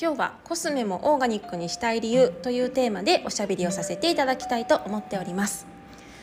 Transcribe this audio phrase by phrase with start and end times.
[0.00, 5.66] 今日はコスメもオーガニックにしたい理由というテーマでおしゃべりをさせていただきたいと思っております。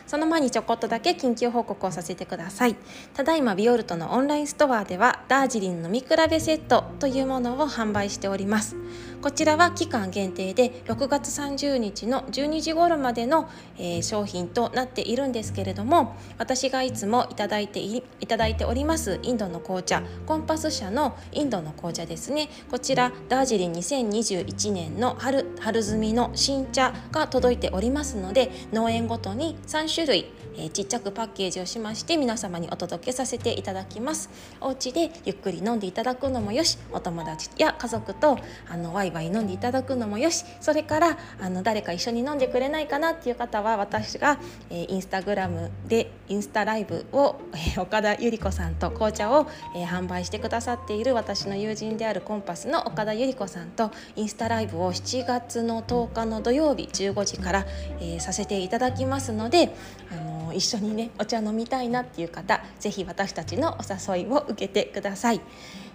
[0.07, 2.77] その前にちょこっとだけ緊急報告をさせてください。
[3.13, 8.77] ただいまビオルトのオンラインストアではダージリン飲み比べセットというものを販売しております。
[9.25, 22.49] こちらは期間限定で6月30日の12時頃までの、えー、商品となっているんですけれども私がいつもいただいていただいておりますインドの紅茶コンパス社のインドの紅茶ですね。
[22.69, 30.25] こちらダージリン2021年の春春摘みの新茶が届いておりますので農園ごとに3種類
[30.57, 34.29] えー、ちっちゃくパッケージをしまして皆様にお届けさせていただきます。
[34.61, 38.37] お家でゆっくり飲んでいただくのもよしお友達や家族と
[38.69, 44.39] あのワイワイ飲んでいただくのもよしそれからあの誰か一緒に飲んでくれないかなっていう方は私が、
[44.69, 57.65] えー、インスタグラムでインスタライブを、えー、岡田由里子さんと紅茶を、えー、販売してくださっている私の友人であるコンパスの岡田由里子さんとインスタライブを7月の10日の土曜日15時から、
[57.99, 59.75] えー、させていただきますので
[60.11, 65.41] あの一緒にねお茶飲みたいなっていう方是非私たちのお誘いを受けてください。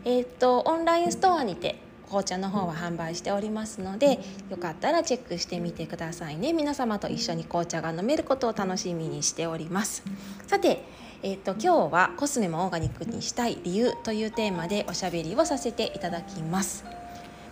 [0.04, 4.18] えー、っとオンラインストアにて紅茶の方は販売しておりますので
[4.50, 10.02] よかったらチェックしてみてくださいね皆様と一緒に紅茶が飲めることを楽しみにしております
[10.46, 10.82] さて
[11.22, 16.99] えーと、と今日はコスメもオーガニックにしたい理由というテーマでおしゃべりをさせていただきます。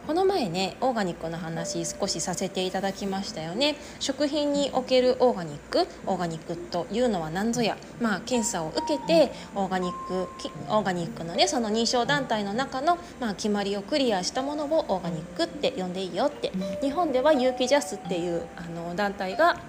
[0.09, 3.77] この前ねオーガニックの話少しさせていただきましたよね。
[4.01, 10.27] 食品におけるオーガニックオーガニックというのは何ぞやまあ検査を受けてオーガニック
[10.71, 16.53] オーガニックのねその認証団体の中のまあ決まりをクリアしたものをオーガニックって呼んでいいよって。
[16.81, 19.61] 日本では有機ジャスっていうあの団体が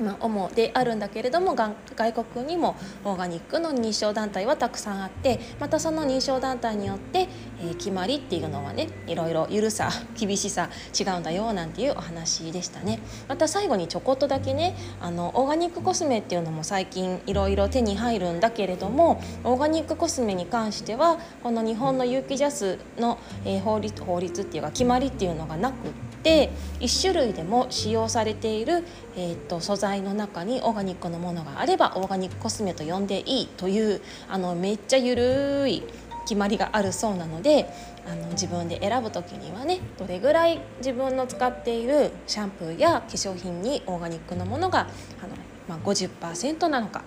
[0.00, 7.28] まあ、主であるんだけれども外国にもオーガニックの認証団体はたくさんあってまたその認証団体によって、
[7.60, 10.68] えー、決まりっていうのはねいろいろ緩さ 厳しさ
[10.98, 13.00] 違うんだよなんていうお話でしたね。
[13.28, 25.76] また最後にちょこっとだけねあのオーガニックコスメっていうのも最近いろいろ手に入るんだけれどもオーガニックコスメに関してはこの日本の有機ジャスの、えー、法律法律っていうか決まりっていうのがなくっ
[26.24, 28.82] て1種類でも使用されている、
[29.16, 35.84] えーと、素材の中にオーガニックのものがあればオーガニックコスメと呼んでいいというあのめっちゃゆるい
[36.24, 37.68] 決まりがあるそうなので
[38.06, 44.88] あの自分で選ぶ時にはねどれぐらい自分の使っているシャンプーや化粧品にオーガニックのものが
[45.22, 45.34] あの、
[45.68, 47.02] まあ、50%なのか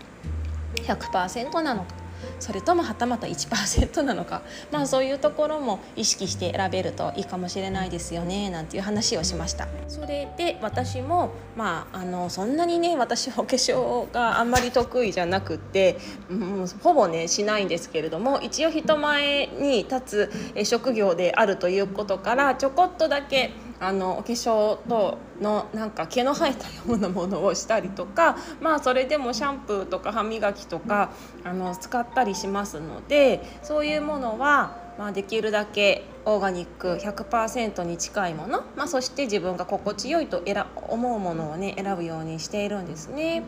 [0.75, 2.06] 100%なのか
[2.39, 4.41] それともはたまた1%なのか。
[4.71, 8.49] まあそういうところも意識して選べるといいかもしれないですよね。
[8.49, 9.67] なんていう話をしました。
[9.87, 15.97] それで私もまああのそんなにね私お化粧があんまり得意じゃなくて、
[16.29, 31.11] うん、ほぼねしないんですけれども一応人前に立つ職業であるということからちょこっとだけあのお化粧とのなんか毛の生えたようなものをしたりとか まあそれでもシャンプーとか歯磨きとか
[31.43, 40.41] あの使ったりしますのでそういうものは、まあ、できるだけオーガニック100%に近いもの、まあ、そして自分が心地よいと
[40.89, 43.43] 思うものをね選ぶようにしているんですね。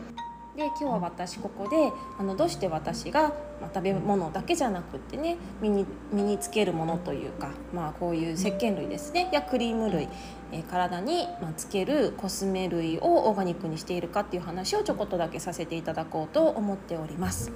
[0.56, 3.28] で今日は私ここであのどうして私が、
[3.60, 9.30] まあ、食べ物だけじゃなくってね身に身につけるものというか、まあ、こういう石鹸類ですね。
[9.32, 10.08] やクリーム類、
[10.52, 17.52] え、体に、ま、つけるコスメ類をオーガニックにしているかっていう話をちょこっとだけさせていただこうと思っております。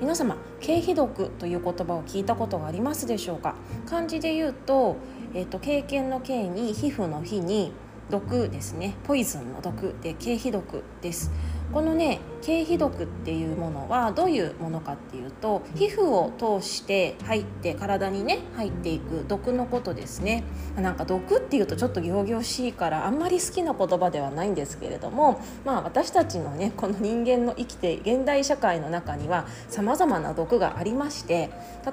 [0.00, 3.54] 皆様経皮毒という言葉を聞いたことがありますでしょうか？
[3.86, 4.96] 漢字で言うと,、
[5.34, 7.72] えーと、経験の経に皮膚の皮に
[8.10, 8.94] 毒ですね。
[9.04, 11.30] ポイズンの毒で経皮毒です。
[11.72, 20.44] このね経皮毒っていうものはどういうものかっていうと皮膚を通して入って体にね入っていく毒のことですね。
[20.76, 31.50] なんか毒っていうとちょっと仰々しいからあんまり好きな言葉ではないんですけれどもまあ私たちのねこの人間の生きて現代社会の中にはさまざまな毒がありまして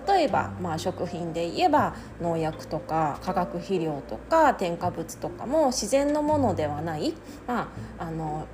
[0.07, 7.13] 例えばまあ食品で言えば農薬とか化学肥料とか添加物とかも自然のものではない。
[7.47, 8.47] まああの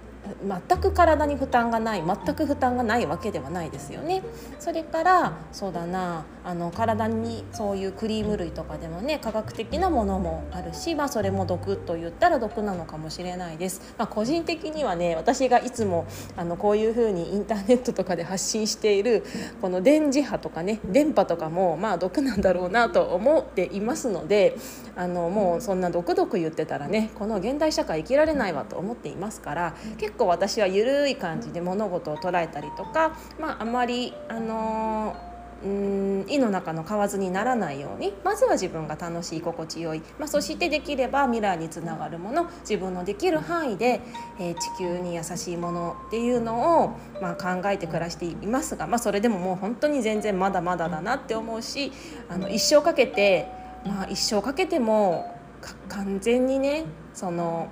[0.68, 4.24] 全く体に負担がない全く負担がないわけではないですよね。
[4.60, 13.96] それからそうだなあの体にそういうクリーム類とかでもね科学的なものもあるし、まあ、それも毒と言ったら毒なのかもしれないです。
[13.98, 16.06] まあ、個人的にはね私がいつも
[16.38, 19.24] あのこういうふうにインターネットとかで発信している
[19.62, 24.58] この電磁波とかね電波とかもまあ毒なんだろうなと思っていますので
[24.96, 35.36] あのもうそんな毒々言ってたらねこの現代社会生きられないわと思っていますから結構私は緩い感じで物事を捉えたりとか、まあ、あまりあのー
[35.68, 44.02] ん胃の中の蛙にならないようにまずは自分が楽しい心地よい、まあ、そしてできれば未来につながるもの自分のできる範囲で、
[44.40, 51.92] えー、地球に優しいものっていうのを、まあ、考えて暮らしていますが、まあ、それでももう本当に全然まだまだだなって思うし
[52.30, 53.48] あの一生かけて、
[53.86, 55.36] まあ、一生かけても
[55.88, 57.70] 完全にねその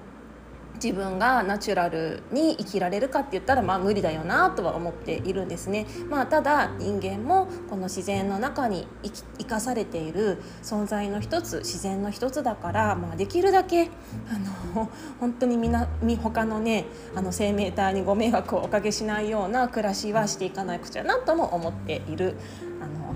[0.84, 5.86] 自分がナチュラルに生きられるかって言ったらまあ無理だよなとは思っているんですね。
[6.10, 8.86] まあ、ただ人間もこの自然の中に
[9.38, 13.92] 生かされている存在の一つ自然の一つだから、まあ、できるだけ
[14.30, 14.92] あの
[15.22, 15.88] 本当にみな
[16.22, 16.86] 他のね
[17.16, 22.36] あの生命体にご迷惑をおかけしないような暮らしはしていかなくちゃなとも思っている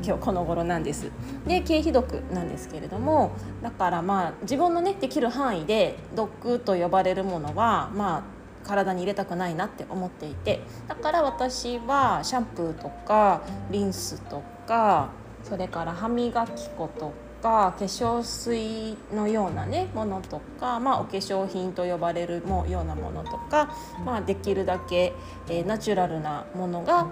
[0.04, 1.12] 今日この頃なんです。
[1.46, 13.42] で経費毒なんですけれどもだからまあ自分のねできる範囲で毒と呼ばれるものはまあ体に入れたくないなって思っていてだから私はシャンプーとか
[13.72, 15.10] リンスとか
[15.44, 23.74] それから歯磨き粉とか化粧水のようなねものとか、まあ、お化粧品と呼ばれるもようなものとか、
[24.06, 25.14] まあ、できるだけ、
[25.48, 27.08] えー、ナチュラルなものが、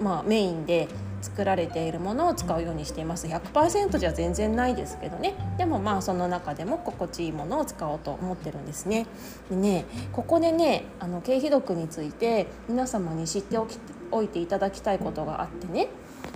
[0.00, 0.88] まあ、メインで
[1.20, 3.26] 作られているものを使うようにしています。
[3.26, 5.34] 100%じゃ全然ないですけどね。
[5.58, 9.06] でもまあその中でも心地いいものを使おうと思ってるんですね。
[9.50, 13.78] でねここでねあの経費毒について皆様に知っておき
[14.10, 15.88] おいていただきたいことがあってね。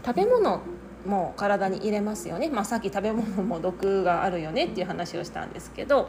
[0.04, 0.60] 食べ物
[1.06, 6.08] も体に入れますよね、まあ、さっき食べ物も毒があるよねっていう話をしたんですけど。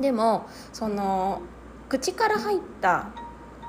[0.00, 1.40] でもその
[1.88, 3.10] 口から入った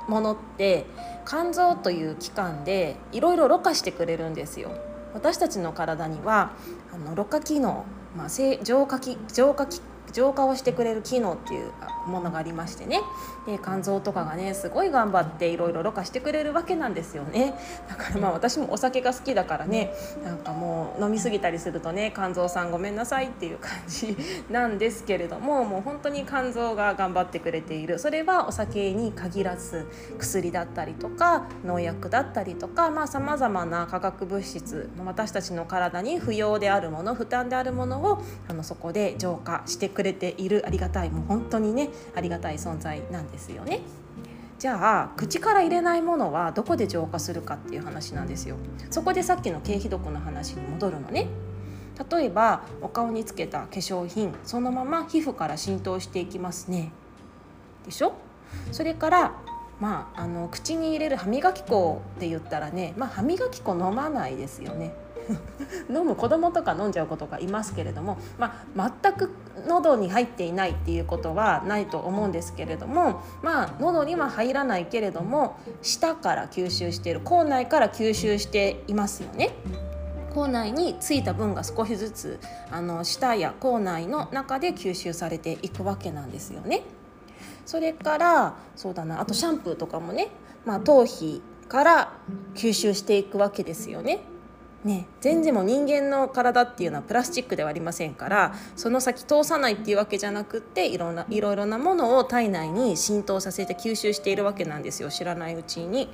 [0.08, 0.86] ものって
[1.26, 4.72] 肝臓という器官でいろいろろ過してくれるんですよ。
[5.14, 6.52] 私たちの体には
[6.94, 7.86] あのろ過機能、
[8.18, 9.00] まあ、浄化
[9.34, 9.66] 浄化
[10.16, 11.72] 浄化をしてくれる機能っていう
[12.08, 13.02] ものがありましてね。
[13.46, 17.54] で肝臓とかがねすごい頑張っていろいろろ過してくれるわけなんですよね。
[17.90, 24.16] だからまあ私もお酒が好きだからねなんかもう飲み過ぎたりするとね肝臓さんごめんなさいっていう感じ
[24.50, 28.00] なんですけれどももう本当に肝臓が頑張ってくれている。
[28.00, 29.86] それはお酒に限らず
[30.18, 43.82] 薬だったりとか農薬だったりとかさまざ、まな化学物質私たちの体に不要であるもの負担であるものをあのそこで浄化してくれているありがたいもう本当にねありがたい存在なんですよね。
[44.58, 48.56] じゃあ口から入れないものはどこで浄化するかっていう話なんですよ。
[48.90, 51.28] そこでさっきの経費毒の話に戻るのね。
[52.12, 56.92] 例えばお顔につけた化粧品そのまま皮膚から浸透していきますね。
[57.86, 58.14] でしょ？
[58.72, 59.34] それから
[59.80, 64.94] まあ、あの口に入れる歯磨き粉って言ったらね、まあ、歯磨き粉飲まないですよね
[65.94, 69.32] 飲む子供とか飲んじゃうことがいますけれども、まあ、全く
[69.68, 79.52] 喉に入っていないっていうことはないと思うんですけれどもまあ喉には入らないけれども舌から吸収している口内から吸収していますよね。
[80.34, 86.84] 口内についた分が少しずつあの舌や口内の中で吸収されていくわけなんですよね。
[87.66, 90.28] それからそうだなあとシャンプーとかもね、
[90.66, 92.14] まあ、頭皮から
[92.54, 94.20] 吸収していくわけですよね。
[94.86, 106.08] ね、全然もう人間の体っていうのはプラスチックではありませんからその先通さないっていうわけじゃなくっていろんないろいろなものを体内に浸透させて吸収しているわけなんですよ知らないうちに。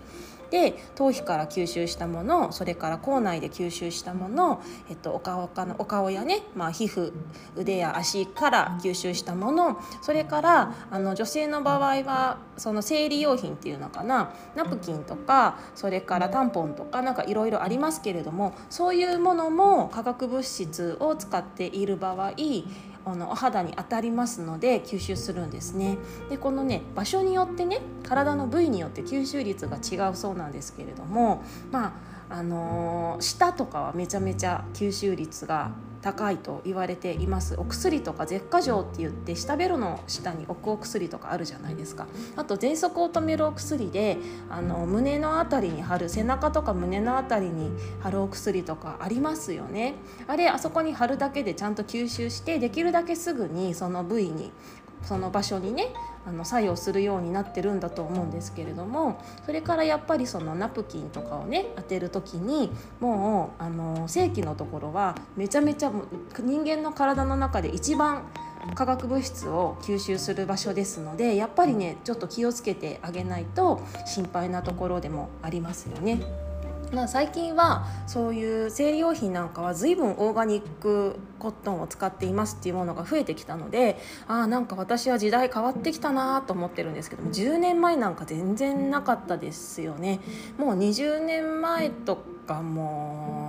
[0.51, 7.13] で頭皮から吸収したものそれから口内で吸収したもの、えっと、お顔かのお顔やね、まあ、皮膚
[7.55, 22.34] 腕や足から吸収したものそれからあの女性の場合はその生理用品っていうのかなナプキンとかそれからタンポンとかなんかいろいろありますけれどもそういうものも化学物質を使っている場合
[23.05, 25.98] あのお肌に当たりますので吸収するんですね。
[26.29, 31.88] でこのね場所によってね体の部位によって吸収率が違うそうなんですけれどもま
[32.29, 37.55] ああのー、舌とかはめちゃめちゃ吸収率が高いと言われています。
[37.58, 42.08] お薬とか舌下錠って言って舌ベロの下に置くお薬とかあるじゃないですか。
[42.36, 44.17] あと喘息を止めるお薬で
[44.50, 49.96] あの胸の辺りに貼る背中とか胸の辺りに貼るお薬とかありますよね。
[50.27, 54.51] あれあそこに貼るだけでちゃんと吸収してできるだけすぐにその部位に
[55.03, 55.93] その場所にね
[56.25, 65.91] あの作用するようになってるんだと思うんですけれどもそれからやっぱりそのナプキンとかをね当てる時にもうあの正規のところはめちゃめちゃ
[66.39, 68.24] 人間の体の中で一番
[68.75, 76.50] 化学物質を吸収する場所ですのでやっぱりねちょっと気をつけてあげないと心配なところでもありますよね。
[76.91, 90.19] まあ、最近はそういう生理用品なんかは随分オーガニックコットンを使っていますっていうものが増えてきたのでああなんか私は時代変わってきたなと思ってるんですけども10年前なんか全然なかったですよね。
[90.57, 93.40] もう20年前とかも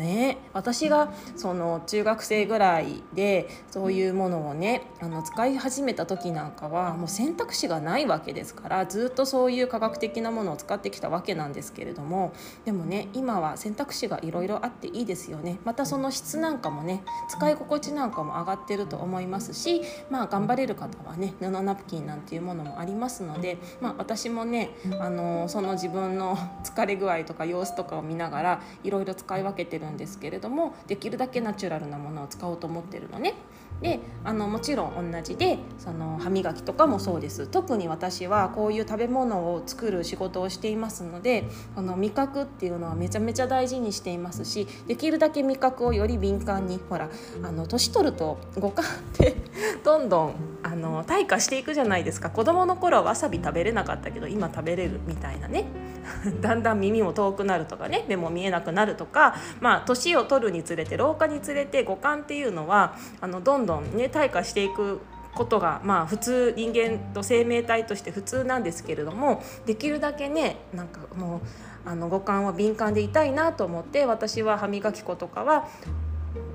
[0.00, 0.38] ね。
[0.52, 12.32] 私がその中学生ぐらいでそういうものをねあの使い始めた時なんかはもう選択肢がないわけですからずっとそういう科学的なものを使ってきたわけなんですけれども
[12.64, 15.58] でもね今は選択肢がいろいろあっていいですよね。
[15.64, 33.34] またその質なんかもね使い心地なんかも上がってると思いますしまあ頑張れる方はね布ナプキンなんていうものもありますので、まあ、私もねあのその自分の疲れ具合とか様子とかを見ながらいろいろ使い分けてるんですけれどもできるだけナチュラルなものを使おうと思ってるのね。
[33.80, 37.46] であのもちろん同じでその歯磨きとかもそうです。
[37.46, 41.44] 特に私はこういう食べ物を作る仕事をしていますので
[41.74, 47.08] この味覚っていうのはめちゃめちゃ大事にしていますしできるだけ味覚をより敏感にほら
[47.42, 49.36] あの年取ると五感って
[49.82, 52.28] どんどんあの退化していくじゃないですか。
[52.28, 55.64] 子供の頃はわさび食べれなかったけど今食べれるみたいなね。
[56.40, 65.00] だんだん耳も遠くなるとかね目も見えなくなるとかまあ年を取るにつれて老化につれて五感っていうのはあのどんどんね退化していく
[65.34, 71.40] ことがまあ普通人間と生命体として普通なんですけれどもできるだけねなんかも
[71.86, 75.68] うあの五感は敏感でいたいなと思って私は歯磨き粉とかは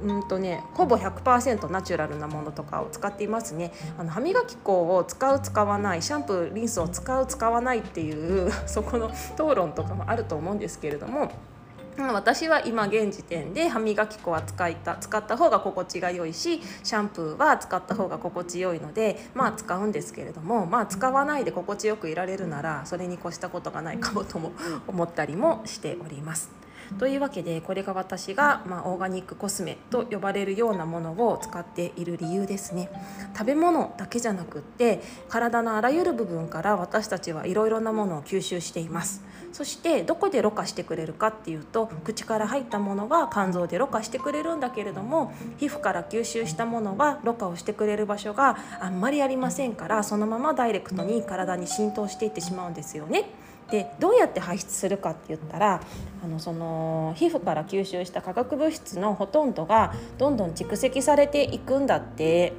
[0.04, 3.74] うんとね、ほぼ100%ナチュラルなものとかを使っていますね。
[3.98, 11.32] あの歯磨き粉を使う使わないシャンプーリンスを使う使わないっていうそこの討論とかもあると思うんですけれども
[11.98, 24.52] 私は今現時点で歯磨き粉は使いた使った方が心地が良いしシャンプーは使った方が心地よいのでまあ使うんですけれどもまあ使わないで心地よくいられるならそれに越したことがないかもとも
[24.88, 26.65] 思ったりもしております。
[27.00, 32.90] というわけでこれが私が、まあ、オーガニックコスメと呼ばれるようなものを使っている理由ですね
[33.34, 53.30] 食べ物だけじゃなくって体のあらゆる部分から私たちはいろいろなものを吸収していますそしてどこでろ過してくれるかっていうと口から入ったものは肝臓でろ過してくれるんだけれども皮膚から吸収したものはろ過をしてくれる場所があんまりありませんからそのままダイレクトに体に浸透していってしまうんですよね。
[53.72, 55.82] でどうやって排出するかって言ったら
[56.24, 62.54] あのその皮膚から吸収した化学物質のほとんどがどんどん蓄積されていくんだって。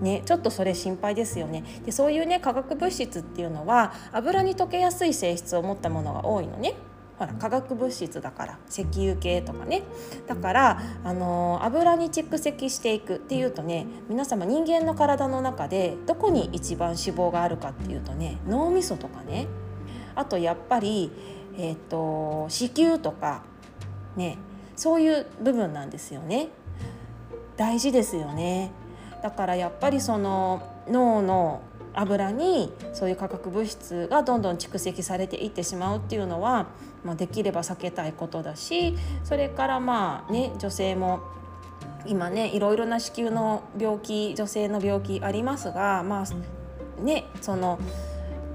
[0.00, 1.62] ね、ちょっとそれ心配ですよね。
[1.84, 6.74] でそういうね化学物質っていうのは油に溶けやすい性質を持ったものが多いのね。
[7.18, 9.82] ほら化学物質だから石油系とかね。
[10.26, 19.46] だからあの油に蓄積していくっていうとね皆様人間の体の中でどこに一番脂肪があるかっていうとね脳みそとかね。
[20.14, 21.10] あとやっぱり、
[21.56, 23.42] えーと、子宮とか
[24.16, 24.38] ね
[24.76, 26.48] そういう部分なんですよね。
[27.56, 28.72] 大事ですよね。
[29.22, 31.62] だからやっぱりその脳の
[31.94, 36.66] 油にそういう化学物質がどんどん蓄積されていってしまうっていうのは、
[37.04, 41.20] まあ、できれば避けたいことだしそれからまあね女性も
[42.06, 47.78] 今ねいろいろな子宮の病気女性の病気ありますがまあねその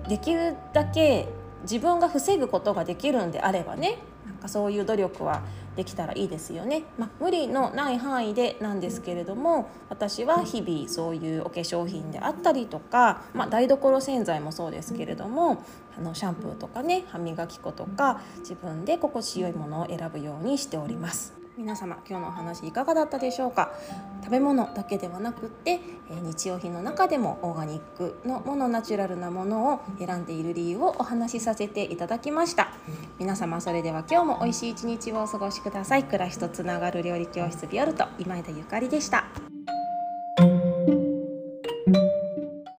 [0.08, 1.28] できるだけ
[1.64, 5.42] 自分が防ぐことができるんであればねなんかそういう努力は
[5.76, 15.64] できたらいいですよね、まあ、無理のない範囲でなんですけれども私は日々そういうお化粧品であったりとか、まあ、台所洗剤もそうですけれども
[15.98, 21.39] あのシャンプーとかね歯磨き粉とか自分で心地よいものを選ぶようにしております。
[21.60, 23.74] 皆様今日のお話いかがだったでしょうか？
[24.24, 25.82] 食べ物だけではなくって、え
[26.22, 32.72] 日用品の中でもオーガニックのものナチュラルなものを選んでいる理由をお話しさせていただきました。
[33.20, 36.06] 皆様それでは今日も美味しい一日をお過ごしください。
[36.06, 39.26] 暮らしとつながる料理教室ビオルト今枝ゆかりでした。